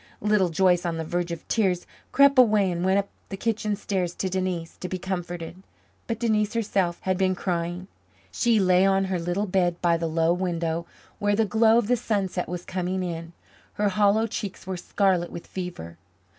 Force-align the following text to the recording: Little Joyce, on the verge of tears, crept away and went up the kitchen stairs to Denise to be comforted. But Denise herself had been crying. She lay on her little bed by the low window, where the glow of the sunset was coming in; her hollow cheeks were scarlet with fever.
Little 0.21 0.49
Joyce, 0.49 0.83
on 0.83 0.97
the 0.97 1.03
verge 1.03 1.31
of 1.31 1.47
tears, 1.47 1.85
crept 2.11 2.39
away 2.39 2.71
and 2.71 2.83
went 2.83 2.97
up 2.97 3.09
the 3.29 3.37
kitchen 3.37 3.75
stairs 3.75 4.15
to 4.15 4.29
Denise 4.31 4.75
to 4.77 4.89
be 4.89 4.97
comforted. 4.97 5.61
But 6.07 6.17
Denise 6.17 6.55
herself 6.55 6.97
had 7.01 7.19
been 7.19 7.35
crying. 7.35 7.87
She 8.31 8.59
lay 8.59 8.83
on 8.83 9.03
her 9.13 9.19
little 9.19 9.45
bed 9.45 9.79
by 9.79 9.97
the 9.97 10.07
low 10.07 10.33
window, 10.33 10.87
where 11.19 11.35
the 11.35 11.45
glow 11.45 11.77
of 11.77 11.85
the 11.87 11.97
sunset 11.97 12.49
was 12.49 12.65
coming 12.65 13.03
in; 13.03 13.33
her 13.73 13.89
hollow 13.89 14.25
cheeks 14.25 14.65
were 14.65 14.75
scarlet 14.75 15.31
with 15.31 15.45
fever. 15.45 15.99